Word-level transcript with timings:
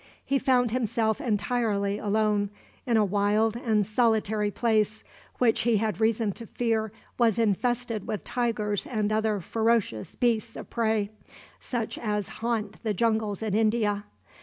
He 0.25 0.39
found 0.39 0.71
himself 0.71 1.21
entirely 1.21 1.99
alone, 1.99 2.49
in 2.87 2.97
a 2.97 3.05
wild 3.05 3.55
and 3.55 3.85
solitary 3.85 4.49
place, 4.49 5.03
which 5.37 5.59
he 5.61 5.77
had 5.77 5.99
reason 6.01 6.31
to 6.31 6.47
fear 6.47 6.91
was 7.19 7.37
infested 7.37 8.07
with 8.07 8.23
tigers 8.25 8.87
and 8.87 9.11
other 9.11 9.39
ferocious 9.39 10.15
beasts 10.15 10.55
of 10.55 10.71
prey, 10.71 11.11
such 11.59 11.99
as 11.99 12.27
haunt 12.41 12.81
the 12.81 12.95
jungles 12.95 13.43
in 13.43 13.53
India. 13.53 14.05